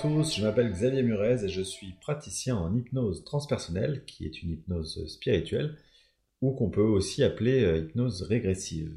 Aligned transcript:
Tous, 0.00 0.34
je 0.34 0.42
m'appelle 0.42 0.72
Xavier 0.72 1.02
Murez 1.02 1.44
et 1.44 1.48
je 1.48 1.60
suis 1.60 1.92
praticien 2.00 2.56
en 2.56 2.74
hypnose 2.74 3.22
transpersonnelle, 3.22 4.06
qui 4.06 4.24
est 4.24 4.42
une 4.42 4.52
hypnose 4.52 5.06
spirituelle, 5.08 5.76
ou 6.40 6.52
qu'on 6.52 6.70
peut 6.70 6.80
aussi 6.80 7.22
appeler 7.22 7.64
euh, 7.64 7.78
hypnose 7.80 8.22
régressive. 8.22 8.96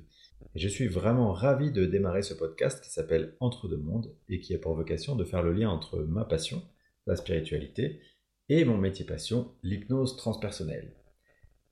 Je 0.55 0.69
suis 0.69 0.87
vraiment 0.87 1.33
ravi 1.33 1.73
de 1.73 1.85
démarrer 1.85 2.21
ce 2.21 2.33
podcast 2.33 2.81
qui 2.81 2.89
s'appelle 2.89 3.35
Entre 3.41 3.67
deux 3.67 3.75
mondes 3.77 4.15
et 4.29 4.39
qui 4.39 4.55
a 4.55 4.57
pour 4.57 4.75
vocation 4.75 5.17
de 5.17 5.25
faire 5.25 5.43
le 5.43 5.51
lien 5.51 5.69
entre 5.69 5.99
ma 5.99 6.23
passion, 6.23 6.61
la 7.05 7.17
spiritualité, 7.17 7.99
et 8.47 8.63
mon 8.63 8.77
métier 8.77 9.03
passion, 9.03 9.51
l'hypnose 9.61 10.15
transpersonnelle. 10.15 10.93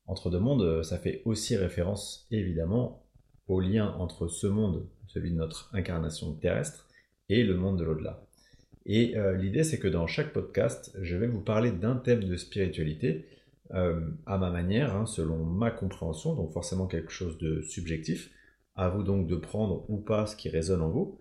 Entre 0.08 0.30
deux 0.30 0.40
mondes, 0.40 0.64
euh, 0.64 0.84
ça 0.84 0.98
fait 0.98 1.22
aussi 1.24 1.56
référence 1.56 2.28
évidemment 2.32 3.08
au 3.48 3.62
lien 3.62 3.96
entre 3.98 4.28
ce 4.28 4.48
monde, 4.48 4.90
celui 5.08 5.32
de 5.32 5.38
notre 5.38 5.74
incarnation 5.74 6.34
terrestre, 6.34 6.90
et 7.30 7.44
le 7.44 7.56
monde 7.56 7.80
de 7.80 7.86
l'au-delà. 7.86 8.28
Et 8.86 9.16
euh, 9.18 9.36
l'idée, 9.36 9.64
c'est 9.64 9.80
que 9.80 9.88
dans 9.88 10.08
chaque 10.08 10.34
podcast, 10.34 10.96
je 11.02 11.16
vais 11.16 11.28
vous 11.28 11.42
parler 11.42 11.72
d'un 11.72 11.96
thème 11.96 12.24
de 12.24 12.36
spiritualité 12.36 13.26
euh, 13.74 14.02
à 14.26 14.38
ma 14.38 14.50
manière, 14.50 14.96
hein, 14.96 15.06
selon 15.06 15.44
ma 15.44 15.72
compréhension, 15.72 16.36
donc 16.36 16.52
forcément 16.52 16.88
quelque 16.88 17.12
chose 17.12 17.38
de 17.38 17.62
subjectif. 17.62 18.32
À 18.76 18.90
vous 18.90 19.04
donc 19.04 19.28
de 19.28 19.36
prendre 19.36 19.86
ou 19.90 19.98
pas 19.98 20.26
ce 20.26 20.36
qui 20.36 20.50
résonne 20.50 20.82
en 20.82 20.90
vous. 20.90 21.20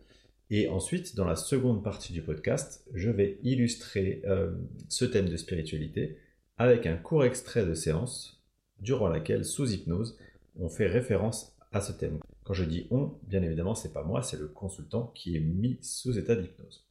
Et 0.50 0.68
ensuite, 0.68 1.14
dans 1.14 1.24
la 1.24 1.36
seconde 1.36 1.84
partie 1.84 2.12
du 2.12 2.22
podcast, 2.22 2.84
je 2.94 3.10
vais 3.10 3.38
illustrer 3.42 4.22
euh, 4.24 4.52
ce 4.88 5.04
thème 5.04 5.28
de 5.28 5.36
spiritualité 5.36 6.16
avec 6.58 6.86
un 6.86 6.96
court 6.96 7.24
extrait 7.24 7.64
de 7.64 7.74
séance 7.74 8.42
durant 8.80 9.08
laquelle, 9.08 9.44
sous 9.44 9.70
hypnose, 9.72 10.18
on 10.58 10.68
fait 10.68 10.86
référence 10.86 11.56
à 11.72 11.80
ce 11.80 11.92
thème. 11.92 12.18
Quand 12.44 12.54
je 12.54 12.64
dis 12.64 12.86
on, 12.90 13.12
bien 13.28 13.42
évidemment, 13.42 13.74
c'est 13.74 13.92
pas 13.92 14.02
moi, 14.02 14.22
c'est 14.22 14.38
le 14.38 14.48
consultant 14.48 15.12
qui 15.14 15.36
est 15.36 15.40
mis 15.40 15.78
sous 15.82 16.18
état 16.18 16.34
d'hypnose. 16.34 16.89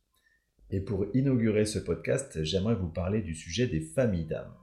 Et 0.72 0.82
pour 0.82 1.08
inaugurer 1.16 1.66
ce 1.66 1.80
podcast, 1.80 2.44
j'aimerais 2.44 2.76
vous 2.76 2.90
parler 2.90 3.22
du 3.22 3.34
sujet 3.34 3.66
des 3.66 3.82
familles 3.82 4.26
d'âmes. 4.26 4.54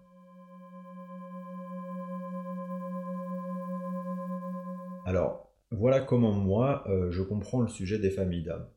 Alors, 5.05 5.53
voilà 5.73 6.01
comment 6.01 6.33
moi, 6.33 6.85
euh, 6.89 7.11
je 7.11 7.23
comprends 7.23 7.61
le 7.61 7.69
sujet 7.69 7.99
des 7.99 8.11
familles 8.11 8.45
d'âmes. 8.45 8.69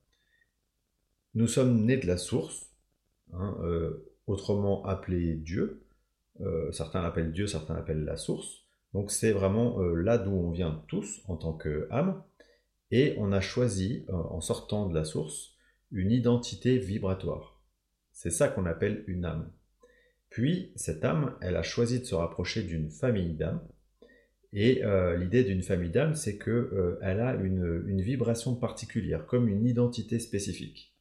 Nous 1.36 1.48
sommes 1.48 1.86
nés 1.86 1.98
de 1.98 2.08
la 2.08 2.18
source, 2.18 2.72
hein, 3.34 3.58
euh, 3.62 4.12
autrement 4.26 4.84
appelé 4.86 5.36
Dieu. 5.36 5.86
Euh, 6.42 6.72
certains 6.72 7.04
l'appellent 7.04 7.32
Dieu, 7.32 7.46
certains 7.46 7.76
l'appellent 7.76 8.06
la 8.06 8.18
source. 8.18 8.66
Donc 8.94 9.12
c'est 9.12 9.34
vraiment 9.34 9.80
là 9.80 10.18
d'où 10.18 10.32
on 10.32 10.50
vient 10.50 10.84
tous 10.88 11.22
en 11.28 11.36
tant 11.36 11.54
qu'âme. 11.54 12.24
Et 12.90 13.14
on 13.20 13.32
a 13.32 13.40
choisi, 13.40 14.04
en 14.10 14.42
sortant 14.42 14.90
de 14.90 14.96
la 14.96 15.04
source, 15.04 15.59
une 15.92 16.12
identité 16.12 16.78
vibratoire. 16.78 17.62
C'est 18.12 18.30
ça 18.30 18.48
qu'on 18.48 18.66
appelle 18.66 19.04
une 19.08 19.26
âme. 19.26 19.52
Puis, 20.30 20.72
cette 20.76 21.04
âme, 21.04 21.36
elle 21.42 21.56
a 21.56 21.64
choisi 21.64 22.00
de 22.00 22.06
se 22.06 22.16
rapprocher 22.16 22.64
d'une 22.64 22.90
famille 22.90 23.34
d'âmes. 23.34 23.62
Et 24.52 24.84
euh, 24.84 25.16
l'idée 25.16 25.44
d'une 25.44 25.62
famille 25.62 25.90
d'âmes, 25.90 26.16
c'est 26.16 26.38
qu'elle 26.38 26.70
euh, 26.74 26.98
a 27.02 27.34
une, 27.36 28.02
vibration 28.02 28.56
particulière, 28.56 29.26
comme 29.26 29.48
une 29.48 29.66
identité 29.66 30.20
spécifique. 30.20 30.94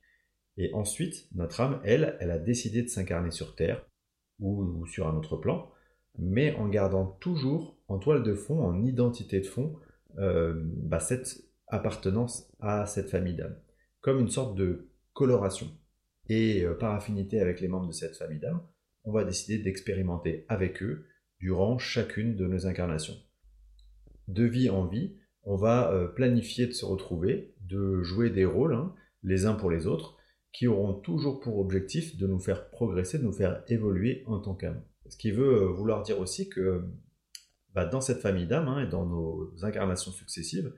Et 0.57 0.73
ensuite, 0.75 1.29
notre 1.35 1.61
âme, 1.61 1.81
elle, 1.85 2.17
elle 2.21 2.31
a 2.31 2.39
décidé 2.39 2.83
de 2.83 2.89
s'incarner 2.89 3.31
sur 3.31 3.55
Terre 3.55 3.87
ou, 4.41 4.87
sur 4.87 5.09
un 5.09 5.17
autre 5.17 5.37
plan, 5.37 5.71
mais 6.19 6.55
en 6.55 6.69
gardant 6.69 7.07
toujours 7.21 7.79
en 7.89 7.99
toile 7.99 8.23
de 8.23 8.35
fond, 8.35 8.61
en 8.61 8.85
identité 8.85 9.41
de 9.41 9.47
fond, 9.47 9.77
euh, 10.19 10.55
bah, 10.57 11.01
cette 11.01 11.45
appartenance 11.69 12.51
à 12.61 12.87
cette 12.87 13.09
famille 13.09 13.35
d'âmes 13.35 13.59
comme 14.01 14.21
une 14.21 14.31
sorte 14.31 14.57
de 14.57 14.89
coloration. 15.13 15.69
Et 16.29 16.65
euh, 16.65 16.75
par 16.75 16.95
affinité 16.95 17.41
avec 17.41 17.61
les 17.61 17.69
membres 17.69 17.89
de 17.89 17.93
cette 17.93 18.17
famille 18.17 18.39
d'âmes, 18.39 18.63
on 19.05 19.13
va 19.13 19.25
décider 19.25 19.59
d'expérimenter 19.59 20.45
avec 20.49 20.83
eux 20.83 21.07
durant 21.41 21.79
chacune 21.79 22.37
de 22.37 22.47
nos 22.47 22.67
incarnations. 22.67 23.17
De 24.27 24.45
vie 24.45 24.69
en 24.69 24.87
vie, 24.87 25.17
on 25.43 25.57
va 25.57 25.93
euh, 25.93 26.07
planifier 26.07 26.67
de 26.67 26.73
se 26.73 26.85
retrouver, 26.85 27.55
de 27.63 28.03
jouer 28.03 28.31
des 28.31 28.45
rôles 28.45 28.75
hein, 28.75 28.95
les 29.23 29.47
uns 29.47 29.55
pour 29.55 29.71
les 29.71 29.87
autres, 29.87 30.17
qui 30.53 30.67
auront 30.67 30.95
toujours 30.95 31.41
pour 31.41 31.59
objectif 31.59 32.17
de 32.17 32.27
nous 32.27 32.39
faire 32.39 32.71
progresser, 32.71 33.19
de 33.19 33.25
nous 33.25 33.33
faire 33.33 33.63
évoluer 33.69 34.25
en 34.27 34.41
tant 34.41 34.55
qu'âme. 34.55 34.83
Ce 35.09 35.17
qui 35.17 35.31
veut 35.31 35.63
euh, 35.63 35.67
vouloir 35.73 36.03
dire 36.03 36.21
aussi 36.21 36.49
que 36.49 36.85
bah, 37.75 37.87
dans 37.87 38.01
cette 38.01 38.21
famille 38.21 38.47
d'âmes 38.47 38.69
hein, 38.69 38.83
et 38.83 38.89
dans 38.89 39.07
nos 39.07 39.53
incarnations 39.63 40.13
successives, 40.13 40.73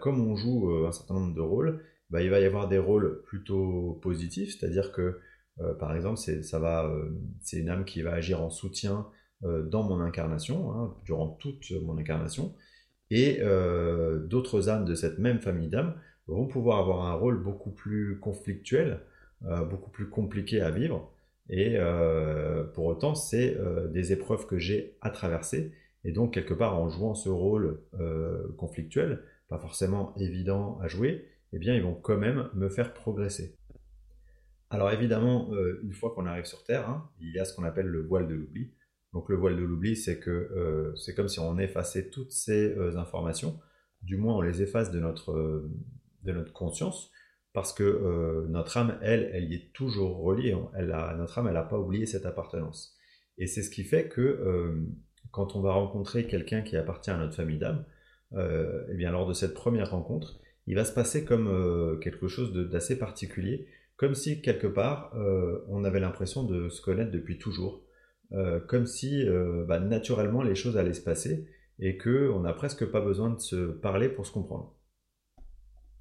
comme 0.00 0.20
on 0.20 0.36
joue 0.36 0.72
un 0.86 0.92
certain 0.92 1.14
nombre 1.14 1.34
de 1.34 1.40
rôles, 1.40 1.82
bah, 2.10 2.22
il 2.22 2.30
va 2.30 2.40
y 2.40 2.44
avoir 2.44 2.68
des 2.68 2.78
rôles 2.78 3.22
plutôt 3.24 3.98
positifs, 4.02 4.58
c'est-à-dire 4.58 4.92
que, 4.92 5.20
euh, 5.60 5.74
par 5.74 5.94
exemple, 5.94 6.20
euh, 6.28 7.10
c'est 7.40 7.58
une 7.58 7.68
âme 7.68 7.84
qui 7.84 8.02
va 8.02 8.12
agir 8.12 8.42
en 8.42 8.50
soutien 8.50 9.06
euh, 9.44 9.62
dans 9.62 9.82
mon 9.82 10.00
incarnation, 10.00 10.72
hein, 10.72 10.94
durant 11.04 11.28
toute 11.28 11.70
mon 11.82 11.98
incarnation, 11.98 12.54
et 13.10 13.40
d'autres 14.28 14.68
âmes 14.70 14.84
de 14.84 14.94
cette 14.94 15.18
même 15.18 15.38
famille 15.38 15.68
d'âmes 15.68 15.94
vont 16.26 16.48
pouvoir 16.48 16.78
avoir 16.80 17.04
un 17.06 17.12
rôle 17.12 17.40
beaucoup 17.42 17.70
plus 17.70 18.18
conflictuel, 18.18 19.00
beaucoup 19.70 19.90
plus 19.90 20.08
compliqué 20.08 20.60
à 20.62 20.70
vivre, 20.70 21.12
et 21.48 21.76
pour 22.72 22.86
autant, 22.86 23.14
c'est 23.14 23.56
des 23.92 24.12
épreuves 24.12 24.46
que 24.46 24.58
j'ai 24.58 24.96
à 25.00 25.10
traverser, 25.10 25.72
et 26.02 26.10
donc 26.10 26.32
quelque 26.32 26.54
part 26.54 26.76
en 26.76 26.88
jouant 26.88 27.14
ce 27.14 27.28
rôle 27.28 27.78
conflictuel, 28.56 29.22
pas 29.48 29.58
forcément 29.58 30.14
évident 30.16 30.78
à 30.80 30.88
jouer, 30.88 31.28
eh 31.54 31.58
bien, 31.58 31.74
ils 31.74 31.82
vont 31.82 31.94
quand 31.94 32.18
même 32.18 32.48
me 32.54 32.68
faire 32.68 32.92
progresser. 32.92 33.56
Alors 34.70 34.90
évidemment, 34.90 35.52
euh, 35.52 35.80
une 35.84 35.92
fois 35.92 36.12
qu'on 36.12 36.26
arrive 36.26 36.46
sur 36.46 36.64
Terre, 36.64 36.88
hein, 36.88 37.08
il 37.20 37.32
y 37.32 37.38
a 37.38 37.44
ce 37.44 37.54
qu'on 37.54 37.62
appelle 37.62 37.86
le 37.86 38.02
voile 38.02 38.26
de 38.26 38.34
l'oubli. 38.34 38.72
Donc 39.12 39.28
le 39.28 39.36
voile 39.36 39.56
de 39.56 39.62
l'oubli, 39.62 39.94
c'est 39.94 40.18
que 40.18 40.30
euh, 40.30 40.92
c'est 40.96 41.14
comme 41.14 41.28
si 41.28 41.38
on 41.38 41.58
effaçait 41.58 42.10
toutes 42.10 42.32
ces 42.32 42.74
euh, 42.76 42.96
informations, 42.96 43.60
du 44.02 44.16
moins 44.16 44.34
on 44.34 44.40
les 44.40 44.62
efface 44.62 44.90
de 44.90 44.98
notre, 44.98 45.70
de 46.24 46.32
notre 46.32 46.52
conscience, 46.52 47.12
parce 47.52 47.72
que 47.72 48.46
notre 48.48 48.76
âme, 48.76 48.98
elle, 49.00 49.30
elle 49.32 49.44
y 49.44 49.54
est 49.54 49.72
toujours 49.72 50.18
reliée. 50.18 50.56
Elle 50.74 50.88
notre 51.16 51.38
âme, 51.38 51.46
elle 51.46 51.54
n'a 51.54 51.62
pas 51.62 51.78
oublié 51.78 52.04
cette 52.04 52.26
appartenance. 52.26 52.98
Et 53.38 53.46
c'est 53.46 53.62
ce 53.62 53.70
qui 53.70 53.84
fait 53.84 54.08
que 54.08 54.84
quand 55.30 55.54
on 55.54 55.60
va 55.60 55.72
rencontrer 55.72 56.26
quelqu'un 56.26 56.62
qui 56.62 56.76
appartient 56.76 57.10
à 57.10 57.16
notre 57.16 57.36
famille 57.36 57.58
d'âme, 57.58 57.86
eh 58.36 58.94
bien 58.94 59.12
lors 59.12 59.28
de 59.28 59.32
cette 59.32 59.54
première 59.54 59.92
rencontre, 59.92 60.40
il 60.66 60.76
va 60.76 60.84
se 60.84 60.92
passer 60.92 61.24
comme 61.24 61.48
euh, 61.48 61.96
quelque 61.96 62.28
chose 62.28 62.52
d'assez 62.52 62.98
particulier, 62.98 63.66
comme 63.96 64.14
si 64.14 64.40
quelque 64.40 64.66
part 64.66 65.14
euh, 65.14 65.64
on 65.68 65.84
avait 65.84 66.00
l'impression 66.00 66.42
de 66.44 66.68
se 66.68 66.80
connaître 66.80 67.10
depuis 67.10 67.38
toujours, 67.38 67.84
euh, 68.32 68.60
comme 68.60 68.86
si 68.86 69.24
bah, 69.68 69.78
naturellement 69.80 70.42
les 70.42 70.54
choses 70.54 70.76
allaient 70.76 70.94
se 70.94 71.02
passer 71.02 71.48
et 71.78 71.98
qu'on 71.98 72.40
n'a 72.40 72.52
presque 72.52 72.86
pas 72.86 73.00
besoin 73.00 73.30
de 73.30 73.40
se 73.40 73.72
parler 73.72 74.08
pour 74.08 74.26
se 74.26 74.32
comprendre. 74.32 74.74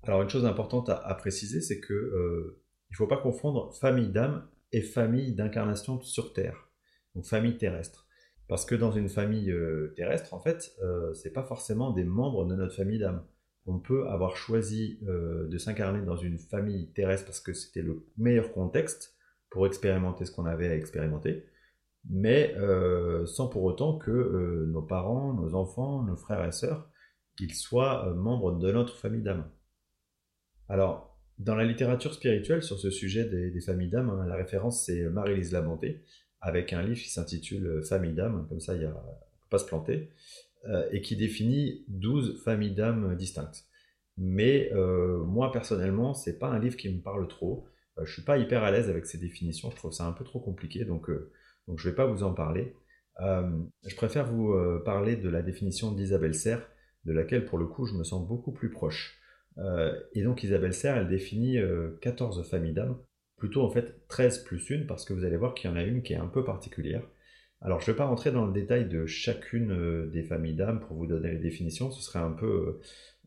Alors 0.04 0.22
une 0.22 0.30
chose 0.30 0.46
importante 0.46 0.90
à, 0.90 1.16
préciser, 1.16 1.62
c'est 1.62 1.80
que 1.80 2.56
il 2.90 2.94
ne 2.94 2.98
faut 2.98 3.08
pas 3.08 3.18
confondre 3.18 3.74
famille 3.76 4.10
d'âme 4.10 4.48
et 4.72 4.82
famille 4.82 5.34
d'incarnation 5.34 6.02
sur 6.02 6.34
Terre, 6.34 6.70
donc 7.16 7.26
famille 7.26 7.58
terrestre. 7.58 8.08
Parce 8.48 8.66
que 8.66 8.76
dans 8.76 8.92
une 8.92 9.10
famille 9.10 9.54
terrestre, 9.96 10.34
en 10.34 10.40
fait, 10.40 10.76
ce 10.80 11.28
n'est 11.28 11.34
pas 11.34 11.44
forcément 11.44 11.92
des 11.92 12.04
membres 12.04 12.46
de 12.46 12.56
notre 12.56 12.76
famille 12.76 13.00
d'âme 13.00 13.24
on 13.66 13.80
peut 13.80 14.08
avoir 14.08 14.36
choisi 14.36 15.00
euh, 15.08 15.48
de 15.48 15.58
s'incarner 15.58 16.02
dans 16.06 16.18
une 16.18 16.38
famille 16.38 16.92
terrestre 16.92 17.26
parce 17.26 17.40
que 17.40 17.54
c'était 17.54 17.82
le 17.82 18.06
meilleur 18.18 18.52
contexte 18.52 19.16
pour 19.50 19.68
expérimenter 19.68 20.26
ce 20.26 20.32
qu'on 20.32 20.46
avait 20.46 20.68
à 20.68 20.76
expérimenter, 20.76 21.46
mais 22.10 22.56
euh, 22.58 23.26
sans 23.26 23.48
pour 23.48 23.64
autant 23.64 23.98
que 23.98 24.12
euh, 24.12 24.66
nos 24.68 24.82
parents, 24.82 25.34
nos 25.34 25.56
enfants, 25.56 26.04
nos 26.04 26.16
frères 26.16 26.44
et 26.46 26.52
sœurs, 26.52 26.90
qu'ils 27.38 27.54
soient 27.54 28.14
membres 28.14 28.52
de 28.52 28.72
notre 28.72 28.96
famille 28.96 29.22
d'âme. 29.22 29.50
Alors, 30.70 31.18
dans 31.40 31.56
la 31.56 31.64
littérature 31.64 32.14
spirituelle 32.14 32.62
sur 32.62 32.78
ce 32.78 32.90
sujet 32.92 33.26
des, 33.26 33.62
familles 33.62 33.90
d'âme, 33.90 34.10
hein, 34.10 34.26
la 34.28 34.36
référence 34.36 34.86
c'est 34.86 35.04
Marie-Lise 35.10 35.52
Labonté, 35.52 36.04
avec 36.42 36.74
un 36.74 36.82
livre 36.84 37.02
qui 37.02 37.10
s'intitule 37.10 37.82
Famille 37.86 38.14
d'âme, 38.14 38.46
comme 38.50 38.60
ça 38.60 38.76
il 38.76 38.82
ne 38.82 38.88
faut 38.88 39.50
pas 39.50 39.58
se 39.58 39.66
planter. 39.66 40.12
Euh, 40.70 40.88
et 40.94 41.02
qui 41.02 41.18
définit 41.18 41.84
12 41.90 42.42
familles 42.42 42.74
d'âmes 42.74 43.18
distinctes. 43.18 43.66
Mais 44.16 44.72
euh, 44.72 45.18
moi 45.26 45.52
personnellement, 45.52 46.14
c'est 46.14 46.40
pas 46.40 46.48
un 46.48 46.58
livre 46.58 46.78
qui 46.78 46.88
me 46.88 47.02
parle 47.02 47.28
trop. 47.28 47.68
Euh, 47.98 48.06
je 48.06 48.14
suis 48.14 48.22
pas 48.22 48.38
hyper 48.38 48.64
à 48.64 48.72
l'aise 48.72 48.90
avec 48.90 49.06
ces 49.06 49.18
définitions, 49.18 49.72
je 49.72 49.76
trouve 49.76 49.92
ça 49.92 50.06
un 50.06 50.14
peu 50.14 50.24
trop 50.24 50.40
compliqué, 50.40 50.86
donc, 50.86 51.10
donc 51.68 51.80
je 51.80 51.90
vais 51.90 51.96
pas 51.96 52.06
vous 52.06 52.24
en 52.24 52.34
parler. 52.34 52.78
je 53.20 53.96
préfère 53.98 54.26
vous 54.26 54.56
parler 54.86 55.18
de 55.18 55.28
la 55.28 55.42
définition 55.42 55.92
d'Isabelle 55.92 56.34
Serre, 56.34 56.66
de 57.04 57.12
laquelle 57.12 57.44
pour 57.44 57.58
le 57.58 57.68
coup 57.68 57.86
je 57.86 57.96
me 57.96 58.06
sens 58.06 58.26
beaucoup 58.26 58.54
plus 58.54 58.70
proche. 58.70 59.20
et 60.14 60.24
donc 60.24 60.44
Isabelle 60.44 60.74
Serre, 60.74 60.96
elle 60.96 61.10
définit 61.10 61.58
14 62.02 62.50
familles 62.50 62.74
d'âmes, 62.74 62.98
plutôt 63.38 63.64
en 63.64 63.70
fait 63.70 64.08
13 64.08 64.46
plus 64.46 64.70
une, 64.70 64.88
parce 64.88 65.04
que 65.04 65.14
vous 65.14 65.26
allez 65.26 65.38
voir 65.38 65.56
qu'il 65.56 65.70
y 65.70 65.74
en 65.74 65.76
a 65.76 65.84
une 65.84 66.04
qui 66.04 66.14
est 66.14 66.18
un 66.18 66.28
peu 66.28 66.46
particulière. 66.46 67.04
Alors, 67.64 67.80
je 67.80 67.90
ne 67.90 67.94
vais 67.94 67.98
pas 67.98 68.06
rentrer 68.06 68.32
dans 68.32 68.46
le 68.46 68.54
détail 68.54 68.88
de 68.88 69.06
chacune 69.06 69.72
euh, 69.72 70.08
des 70.08 70.24
familles 70.24 70.56
d'âmes 70.56 70.82
pour 70.82 70.98
vous 70.98 71.08
donner 71.08 71.32
les 71.32 71.40
définitions, 71.40 71.92
ce 71.92 72.02
serait 72.02 72.20
un 72.20 72.32
peu, 72.32 72.80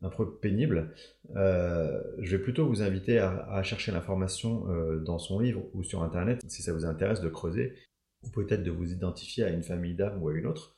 un 0.02 0.10
peu 0.10 0.36
pénible, 0.38 0.92
euh, 1.36 2.02
je 2.18 2.36
vais 2.36 2.42
plutôt 2.42 2.66
vous 2.66 2.82
inviter 2.82 3.18
à, 3.18 3.62
chercher 3.62 3.92
l'information 3.92 4.70
euh, 4.70 4.98
dans 4.98 5.18
son 5.18 5.40
livre 5.40 5.62
ou 5.74 5.82
sur 5.82 6.02
Internet 6.02 6.42
si 6.48 6.62
ça 6.62 6.72
vous 6.72 6.84
intéresse 6.84 7.20
de 7.20 7.28
creuser, 7.28 7.74
ou 8.22 8.30
peut-être 8.30 8.62
de 8.62 8.70
vous 8.70 8.92
identifier 8.92 9.44
à 9.44 9.50
une 9.50 9.62
famille 9.62 9.94
d'âmes 9.94 10.22
ou 10.22 10.28
à 10.28 10.34
une 10.34 10.46
autre. 10.46 10.76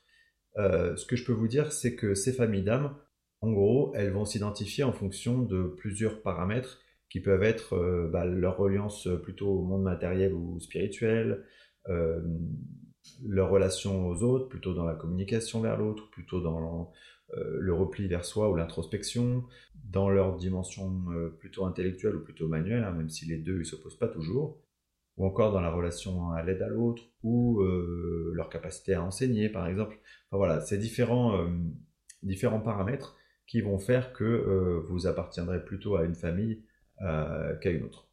Euh, 0.57 0.97
ce 0.97 1.05
que 1.05 1.17
je 1.17 1.25
peux 1.25 1.33
vous 1.33 1.49
dire, 1.49 1.73
c'est 1.73 1.95
que 1.95 2.15
ces 2.15 2.33
familles 2.33 2.63
d'âmes, 2.63 2.97
en 3.41 3.53
gros, 3.53 3.93
elles 3.95 4.11
vont 4.11 4.25
s'identifier 4.25 4.85
en 4.85 4.93
fonction 4.93 5.43
de 5.43 5.63
plusieurs 5.77 6.23
paramètres 6.23 6.81
qui 7.11 7.21
peuvent 7.21 7.43
être 7.43 8.09
bah, 8.13 8.27
leur 8.27 8.59
reliance 8.59 9.09
plutôt 9.23 9.49
au 9.49 9.63
monde 9.63 9.83
matériel 9.83 10.35
ou 10.35 10.61
spirituel, 10.61 11.45
leur 13.27 13.51
relation 13.51 14.09
aux 14.09 14.23
autres, 14.23 14.49
plutôt 14.49 14.75
dans 14.75 14.85
la 14.85 14.95
communication 14.95 15.61
vers 15.61 15.77
l'autre, 15.77 16.11
plutôt 16.11 16.41
dans 16.41 16.93
euh, 17.37 17.59
le 17.61 17.75
repli 17.75 18.09
vers 18.09 18.25
soi 18.25 18.51
ou 18.51 18.57
l'introspection, 18.57 19.45
dans 19.85 20.09
leur 20.09 20.37
dimension 20.37 21.05
euh, 21.13 21.29
plutôt 21.29 21.67
intellectuelle 21.67 22.17
ou 22.17 22.25
plutôt 22.25 22.49
manuelle, 22.49 22.85
hein, 22.85 22.93
même 22.93 23.11
si 23.11 23.27
les 23.27 23.37
deux 23.37 23.59
ne 23.59 23.65
s'opposent 23.65 23.99
pas 23.99 24.09
toujours, 24.09 24.63
ou 25.19 25.27
encore 25.27 25.53
dans 25.53 25.61
la 25.61 25.71
relation 25.71 26.31
à 26.31 26.43
l'aide 26.43 26.63
à 26.63 26.69
l'autre, 26.69 27.03
ou 27.23 27.61
euh, 27.61 28.33
leur 28.35 28.49
capacité 28.49 28.95
à 28.95 29.03
enseigner, 29.03 29.51
par 29.51 29.67
exemple. 29.67 29.99
Enfin 30.31 30.39
voilà, 30.39 30.61
c'est 30.61 30.79
différents, 30.79 31.47
différents 32.23 32.61
paramètres 32.61 33.17
qui 33.47 33.61
vont 33.61 33.79
faire 33.79 34.13
que 34.13 34.83
vous 34.89 35.07
appartiendrez 35.07 35.65
plutôt 35.65 35.97
à 35.97 36.05
une 36.05 36.15
famille 36.15 36.63
qu'à 37.01 37.71
une 37.71 37.85
autre. 37.85 38.09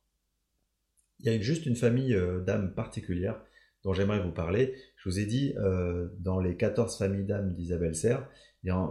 Il 1.19 1.31
y 1.31 1.35
a 1.35 1.39
juste 1.39 1.65
une 1.65 1.75
famille 1.75 2.17
d'âmes 2.45 2.73
particulière 2.73 3.41
dont 3.85 3.93
j'aimerais 3.93 4.21
vous 4.21 4.33
parler. 4.33 4.75
Je 4.97 5.07
vous 5.07 5.19
ai 5.19 5.25
dit, 5.25 5.53
dans 6.19 6.41
les 6.41 6.57
14 6.57 6.97
familles 6.97 7.23
d'âmes 7.23 7.53
d'Isabelle 7.53 7.95
Serre, 7.95 8.27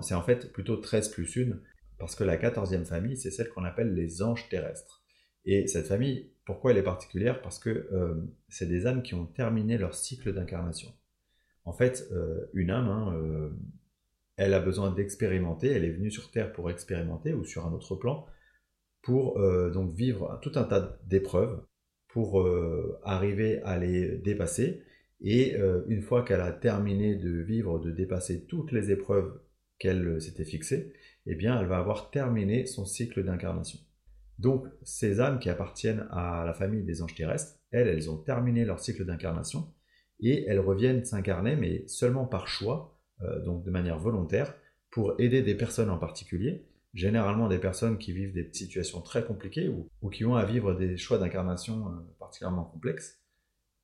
c'est 0.00 0.14
en 0.14 0.23
fait 0.23 0.52
plutôt 0.52 0.76
13 0.76 1.11
plus 1.11 1.37
1, 1.37 1.58
parce 1.99 2.14
que 2.14 2.25
la 2.25 2.37
quatorzième 2.37 2.85
famille, 2.85 3.17
c'est 3.17 3.31
celle 3.31 3.49
qu'on 3.49 3.64
appelle 3.64 3.94
les 3.94 4.23
anges 4.23 4.49
terrestres. 4.49 5.02
Et 5.44 5.67
cette 5.67 5.87
famille, 5.87 6.32
pourquoi 6.44 6.70
elle 6.70 6.79
est 6.79 6.82
particulière? 6.82 7.43
Parce 7.43 7.58
que 7.58 7.88
euh, 7.93 8.14
c'est 8.49 8.67
des 8.67 8.87
âmes 8.87 9.02
qui 9.02 9.14
ont 9.14 9.26
terminé 9.26 9.79
leur 9.79 9.94
cycle 9.94 10.32
d'incarnation. 10.32 10.93
En 11.64 11.73
fait, 11.73 12.06
euh, 12.12 12.46
une 12.55 12.70
âme, 12.70 12.88
hein, 12.88 13.14
euh, 13.17 13.50
elle 14.37 14.55
a 14.55 14.61
besoin 14.61 14.91
d'expérimenter, 14.91 15.69
elle 15.69 15.85
est 15.85 15.93
venue 15.93 16.11
sur 16.11 16.31
Terre 16.31 16.52
pour 16.52 16.70
expérimenter, 16.70 17.35
ou 17.35 17.44
sur 17.44 17.67
un 17.67 17.73
autre 17.73 17.94
plan, 17.94 18.26
pour 19.02 19.38
donc 19.70 19.93
vivre 19.93 20.41
tout 20.41 20.52
un 20.55 20.64
tas 20.64 20.99
d'épreuves, 21.05 21.62
pour 22.14 22.49
arriver 23.02 23.61
à 23.64 23.76
les 23.76 24.16
dépasser. 24.16 24.82
Et 25.20 25.56
une 25.88 26.00
fois 26.00 26.22
qu'elle 26.22 26.40
a 26.40 26.52
terminé 26.52 27.16
de 27.16 27.43
vivre, 27.43 27.81
de 27.81 27.90
dépasser 27.90 28.44
toutes 28.46 28.70
les 28.70 28.93
épreuves 28.93 29.37
qu'elle 29.78 30.06
euh, 30.06 30.20
s'était 30.20 30.44
fixée, 30.44 30.93
eh 31.26 31.34
bien, 31.34 31.61
elle 31.61 31.66
va 31.66 31.78
avoir 31.78 32.11
terminé 32.11 32.66
son 32.66 32.84
cycle 32.84 33.25
d'incarnation. 33.25 33.78
Donc, 34.38 34.66
ces 34.82 35.20
âmes 35.20 35.38
qui 35.38 35.49
appartiennent 35.49 36.06
à 36.11 36.44
la 36.44 36.55
famille 36.55 36.82
des 36.82 37.02
anges 37.02 37.14
terrestres, 37.14 37.58
elles, 37.70 37.88
elles 37.88 38.11
ont 38.11 38.17
terminé 38.17 38.64
leur 38.64 38.81
cycle 38.81 39.05
d'incarnation 39.05 39.72
et 40.20 40.44
elles 40.46 40.60
reviennent 40.60 41.05
s'incarner, 41.05 41.56
mais 41.56 41.84
seulement 41.87 42.26
par 42.26 42.49
choix, 42.49 42.99
euh, 43.22 43.43
donc 43.44 43.64
de 43.64 43.70
manière 43.70 43.99
volontaire, 43.99 44.55
pour 44.90 45.14
aider 45.20 45.43
des 45.43 45.55
personnes 45.55 45.90
en 45.90 45.99
particulier, 45.99 46.67
généralement 46.94 47.49
des 47.49 47.58
personnes 47.58 47.99
qui 47.99 48.12
vivent 48.12 48.32
des 48.32 48.49
situations 48.52 49.02
très 49.02 49.25
compliquées 49.25 49.69
ou, 49.69 50.11
qui 50.11 50.25
ont 50.25 50.37
à 50.37 50.44
vivre 50.44 50.75
des 50.75 50.96
choix 50.96 51.19
d'incarnation 51.19 51.88
euh, 51.88 51.91
particulièrement 52.19 52.64
complexes, 52.64 53.20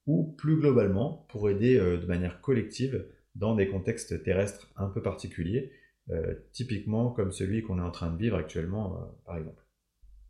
ou 0.06 0.32
plus 0.38 0.56
globalement 0.56 1.26
pour 1.28 1.50
aider 1.50 1.78
de 1.78 2.06
manière 2.06 2.40
collective 2.40 3.06
dans 3.34 3.54
des 3.54 3.68
contextes 3.68 4.22
terrestres 4.22 4.70
un 4.76 4.88
peu 4.88 5.02
particuliers, 5.02 5.72
euh, 6.10 6.34
typiquement 6.52 7.10
comme 7.10 7.30
celui 7.30 7.62
qu'on 7.62 7.78
est 7.78 7.82
en 7.82 7.90
train 7.90 8.10
de 8.10 8.18
vivre 8.18 8.36
actuellement, 8.36 8.96
euh, 8.96 9.04
par 9.24 9.36
exemple. 9.36 9.64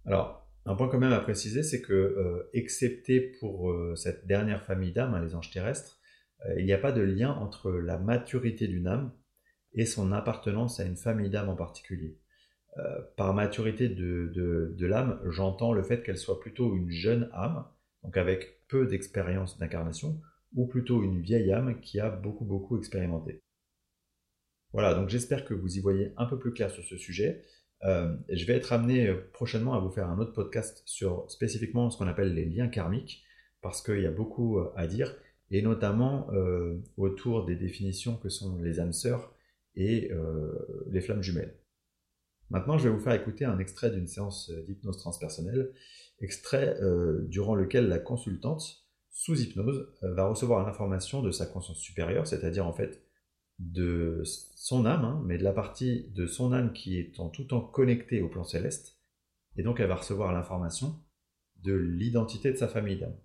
Alors, 0.05 0.47
un 0.67 0.75
point 0.75 0.89
quand 0.89 0.99
même 0.99 1.13
à 1.13 1.21
préciser, 1.21 1.63
c'est 1.63 1.81
que, 1.81 1.93
euh, 1.93 2.51
excepté 2.53 3.21
pour 3.21 3.75
cette 3.97 4.27
dernière 4.27 4.63
famille 4.63 4.93
d'âmes, 4.93 5.15
hein, 5.15 5.25
les 5.25 5.35
anges 5.35 5.51
terrestres, 5.51 5.99
il 6.57 6.65
n'y 6.65 6.73
a 6.73 6.79
pas 6.79 6.93
de 6.93 7.03
lien 7.03 7.33
entre 7.33 7.71
la 7.71 7.99
maturité 7.99 8.67
d'une 8.67 8.87
âme 8.87 9.13
et 9.75 9.85
son 9.85 10.11
appartenance 10.11 10.81
à 10.81 10.85
une 10.85 10.97
famille 10.97 11.29
d'âmes 11.29 11.51
en 11.51 11.57
particulier. 11.57 12.19
Par 13.17 13.35
maturité 13.35 13.89
de, 13.89 14.87
l'âme, 14.87 15.21
j'entends 15.29 15.73
le 15.73 15.83
fait 15.83 16.03
qu'elle 16.03 16.17
soit 16.17 16.41
plutôt 16.41 16.75
une 16.77 16.91
jeune 16.91 17.29
âme, 17.33 17.67
donc 18.05 18.17
avec 18.17 18.67
peu 18.69 18.87
d'expérience 18.87 19.59
d'incarnation, 19.59 20.21
ou 20.55 20.67
plutôt 20.67 21.03
une 21.03 21.21
vieille 21.21 21.53
âme 21.53 21.81
qui 21.81 22.01
a 22.01 22.11
beaucoup 22.11 22.45
beaucoup 22.45 22.79
expérimenté. 22.79 23.43
Voilà, 24.73 24.95
donc 24.95 25.09
j'espère 25.09 25.45
que 25.45 25.55
vous 25.55 25.77
y 25.77 25.81
voyez 25.81 26.13
un 26.17 26.27
peu 26.27 26.39
plus 26.39 26.53
clair 26.53 26.71
sur 26.71 26.85
ce 26.85 26.97
sujet. 26.97 27.43
Euh, 27.85 28.15
je 28.29 28.45
vais 28.45 28.55
être 28.55 28.73
amené 28.73 29.09
euh, 29.09 29.17
prochainement 29.33 29.75
à 29.75 29.81
vous 29.81 29.91
faire 29.91 30.09
un 30.09 30.19
autre 30.19 30.33
podcast 30.33 30.83
sur 30.85 31.31
spécifiquement 31.31 31.91
ce 31.91 31.99
qu'on 31.99 32.07
appelle 32.07 32.35
les 32.35 32.45
liens 32.45 32.69
karmiques, 32.69 33.25
parce 33.63 33.83
qu'il 33.83 34.01
y 34.01 34.07
a 34.07 34.11
beaucoup 34.11 34.59
euh, 34.59 34.71
à 34.77 34.87
dire, 34.87 35.15
et 35.51 35.63
notamment 35.63 36.29
autour 36.97 37.45
des 37.45 37.57
définitions 37.57 38.17
que 38.17 38.29
sont 38.29 38.61
les 38.63 38.79
âmes 38.79 38.93
sœurs 38.93 39.35
et 39.75 40.09
les 40.87 41.01
flammes 41.01 41.25
jumelles. 41.25 41.60
Maintenant, 42.51 42.79
je 42.79 42.89
vais 42.89 42.95
vous 42.95 43.01
faire 43.01 43.13
écouter 43.15 43.45
un 43.45 43.59
extrait 43.59 43.91
d'une 43.91 44.07
séance 44.07 44.51
d'hypnose 44.67 44.99
transpersonnelle, 44.99 45.73
extrait 46.21 46.77
durant 47.29 47.55
lequel 47.55 47.89
la 47.89 47.99
consultante, 47.99 48.85
sous 49.11 49.41
hypnose, 49.41 49.89
va 50.03 50.27
recevoir 50.27 50.67
l'information 50.67 51.23
de 51.23 51.31
sa 51.31 51.47
conscience 51.47 51.79
supérieure, 51.79 52.27
c'est-à-dire 52.27 52.67
en 52.67 52.73
fait 52.73 53.03
de 53.59 54.23
son 54.25 54.87
âme, 54.87 55.05
hein, 55.05 55.23
mais 55.27 55.37
de 55.37 55.45
la 55.45 55.53
partie 55.53 56.11
de 56.15 56.27
son 56.27 56.53
âme 56.53 56.73
qui 56.73 56.99
est 56.99 57.21
en 57.21 57.29
tout 57.29 57.45
temps 57.45 57.61
connectée 57.61 58.23
au 58.23 58.29
plan 58.29 58.43
céleste, 58.43 58.99
et 59.57 59.63
donc 59.63 59.81
elle 59.81 59.89
va 59.89 59.97
recevoir 59.97 60.33
l'information 60.33 60.99
de 61.63 61.75
l'identité 61.75 62.51
de 62.51 62.57
sa 62.57 62.69
famille 62.69 62.99
d'âme. 62.99 63.19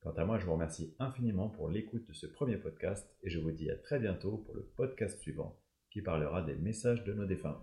Quant 0.00 0.12
à 0.12 0.24
moi, 0.24 0.38
je 0.38 0.44
vous 0.44 0.52
remercie 0.52 0.94
infiniment 0.98 1.48
pour 1.48 1.70
l'écoute 1.70 2.06
de 2.06 2.12
ce 2.12 2.26
premier 2.26 2.58
podcast, 2.58 3.08
et 3.22 3.30
je 3.30 3.38
vous 3.38 3.50
dis 3.50 3.70
à 3.70 3.76
très 3.76 3.98
bientôt 3.98 4.38
pour 4.38 4.54
le 4.54 4.62
podcast 4.76 5.18
suivant, 5.20 5.58
qui 5.90 6.02
parlera 6.02 6.42
des 6.42 6.56
messages 6.56 7.04
de 7.04 7.14
nos 7.14 7.26
défunts. 7.26 7.58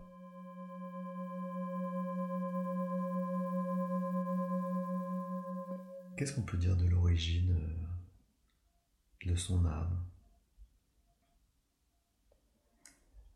Qu'est-ce 6.18 6.34
qu'on 6.34 6.42
peut 6.42 6.58
dire 6.58 6.76
de 6.76 6.88
l'origine 6.88 7.52
euh, 7.52 9.30
de 9.30 9.36
son 9.36 9.64
âme? 9.68 10.04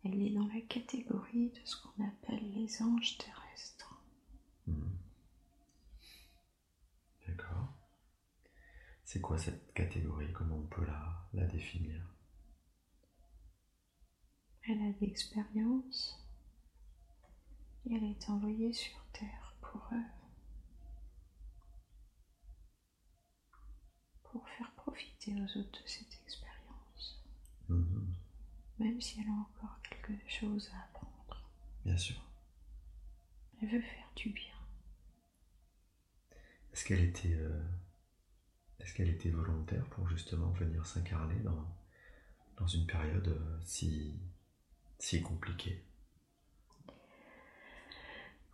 Elle 0.04 0.20
est 0.20 0.32
dans 0.32 0.48
la 0.48 0.62
catégorie 0.62 1.52
de 1.52 1.60
ce 1.64 1.76
qu'on 1.80 2.04
appelle 2.04 2.52
les 2.54 2.82
anges 2.82 3.20
terrestres. 3.20 4.02
Hmm. 4.66 4.96
D'accord. 7.28 7.72
C'est 9.04 9.22
quoi 9.22 9.38
cette 9.38 9.72
catégorie? 9.76 10.34
Comment 10.34 10.58
on 10.58 10.66
peut 10.66 10.86
la, 10.86 11.30
la 11.34 11.46
définir? 11.46 12.04
Elle 14.64 14.82
a 14.82 14.92
de 14.92 15.00
l'expérience 15.02 16.20
et 17.86 17.94
elle 17.94 18.06
est 18.06 18.28
envoyée 18.28 18.74
sur 18.74 19.06
Terre 19.14 19.56
pour 19.62 19.88
eux. 19.94 20.06
Pour 24.24 24.48
faire 24.48 24.72
profiter 24.92 25.34
aux 25.36 25.60
autres 25.60 25.84
de 25.84 25.88
cette 25.88 26.14
expérience. 26.26 27.24
Hmm 27.70 28.12
même 28.82 29.00
si 29.00 29.20
elle 29.20 29.28
a 29.28 29.32
encore 29.32 29.80
quelque 29.84 30.18
chose 30.28 30.70
à 30.74 30.84
apprendre. 30.86 31.52
Bien 31.86 31.98
sûr. 31.98 32.16
Elle 33.62 33.70
veut 33.70 33.82
faire 33.82 34.12
du 34.16 34.30
bien. 34.30 34.54
Est-ce 36.74 36.86
qu'elle 36.86 37.04
était, 37.04 37.34
euh, 37.34 37.64
est-ce 38.80 38.94
qu'elle 38.94 39.10
était 39.10 39.30
volontaire 39.30 39.86
pour 39.90 40.08
justement 40.10 40.50
venir 40.52 40.86
s'incarner 40.86 41.40
dans, 41.42 41.68
dans 42.58 42.68
une 42.68 42.88
période 42.88 43.28
euh, 43.28 43.60
si, 43.62 44.20
si 44.98 45.22
compliquée? 45.22 45.86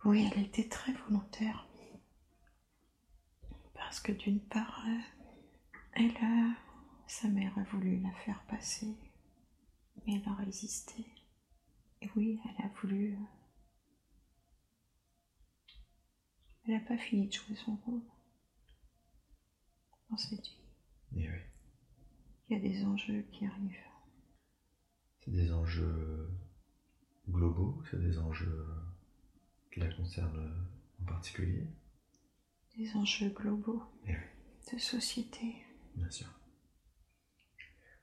Oui, 0.04 0.28
elle 0.30 0.42
était 0.42 0.68
très 0.68 0.92
volontaire. 0.92 1.66
Parce 3.74 4.00
que 4.00 4.12
d'une 4.12 4.40
part, 4.40 4.84
euh, 4.86 5.17
elle 5.98 6.16
a, 6.24 6.54
sa 7.06 7.28
mère 7.28 7.56
a 7.58 7.62
voulu 7.64 8.00
la 8.00 8.12
faire 8.24 8.42
passer 8.48 8.96
mais 10.06 10.14
elle 10.14 10.28
a 10.28 10.34
résisté. 10.34 11.04
Et 12.00 12.08
oui, 12.16 12.40
elle 12.44 12.64
a 12.64 12.68
voulu. 12.80 13.14
Euh, 13.14 13.16
elle 16.64 16.74
n'a 16.74 16.80
pas 16.80 16.98
fini 16.98 17.28
de 17.28 17.32
jouer 17.32 17.56
son 17.56 17.76
rôle 17.76 18.02
dans 20.10 20.16
cette 20.16 20.46
vie. 20.46 20.62
Et 21.16 21.28
oui. 21.28 21.38
Il 22.48 22.56
y 22.56 22.60
a 22.60 22.62
des 22.62 22.84
enjeux 22.84 23.22
qui 23.32 23.44
arrivent. 23.44 23.76
C'est 25.20 25.32
des 25.32 25.52
enjeux 25.52 26.30
globaux, 27.28 27.82
c'est 27.90 28.00
des 28.00 28.18
enjeux 28.18 28.66
qui 29.72 29.80
la 29.80 29.92
concernent 29.92 30.66
en 31.02 31.04
particulier. 31.04 31.66
Des 32.76 32.94
enjeux 32.96 33.30
globaux. 33.30 33.82
Et 34.06 34.12
oui. 34.12 34.72
De 34.72 34.78
société. 34.78 35.56
Bien 35.98 36.10
sûr. 36.10 36.28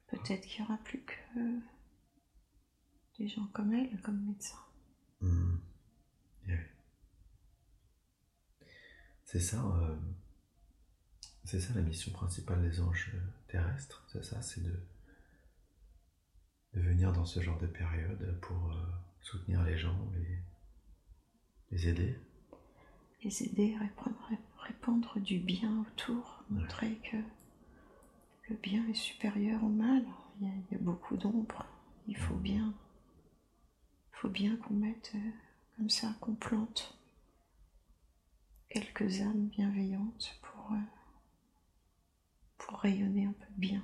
Peut-être 0.07 0.45
qu'il 0.45 0.63
n'y 0.63 0.69
aura 0.69 0.77
plus 0.83 1.03
que 1.03 1.39
des 3.17 3.27
gens 3.27 3.47
comme 3.47 3.73
elle, 3.73 3.99
comme 4.01 4.21
médecin. 4.25 4.59
Hmm. 5.21 5.57
C'est 9.25 9.39
ça, 9.39 9.65
euh, 9.65 9.95
c'est 11.43 11.59
ça 11.59 11.73
la 11.73 11.81
mission 11.81 12.11
principale 12.11 12.61
des 12.61 12.79
anges 12.79 13.11
terrestres, 13.47 14.05
c'est 14.07 14.23
ça, 14.23 14.41
c'est 14.41 14.61
de, 14.61 14.79
de 16.73 16.79
venir 16.79 17.11
dans 17.11 17.25
ce 17.25 17.41
genre 17.41 17.57
de 17.59 17.67
période 17.67 18.39
pour 18.41 18.71
euh, 18.71 18.75
soutenir 19.21 19.63
les 19.63 19.77
gens, 19.77 20.09
les, 20.13 20.39
les 21.71 21.89
aider. 21.89 22.17
Les 23.23 23.43
aider 23.43 23.75
à 23.75 23.79
répandre, 23.79 24.29
répandre 24.59 25.19
du 25.19 25.39
bien 25.39 25.81
autour, 25.81 26.45
montrer 26.49 26.95
que 26.99 27.17
le 28.49 28.55
bien 28.55 28.87
est 28.87 28.95
supérieur 28.95 29.63
au 29.63 29.69
mal. 29.69 30.05
Il 30.41 30.47
y 30.71 30.75
a, 30.75 30.77
beaucoup 30.79 31.17
d'ombre. 31.17 31.65
Il 32.07 32.17
faut 32.17 32.35
bien, 32.35 32.73
il 34.11 34.15
faut 34.17 34.29
bien 34.29 34.55
qu'on 34.57 34.73
mette 34.73 35.11
euh, 35.15 35.31
comme 35.77 35.89
ça, 35.89 36.13
qu'on 36.21 36.35
plante 36.35 36.97
quelques 38.69 39.21
âmes 39.21 39.47
bienveillantes 39.47 40.37
pour, 40.41 40.73
euh, 40.73 40.81
pour 42.57 42.79
rayonner 42.79 43.25
un 43.25 43.33
peu 43.33 43.45
de 43.45 43.59
bien. 43.59 43.83